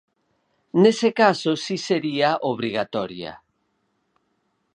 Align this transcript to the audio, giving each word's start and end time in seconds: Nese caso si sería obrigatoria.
Nese 0.81 1.09
caso 1.21 1.51
si 1.65 1.75
sería 1.87 2.29
obrigatoria. 2.53 3.33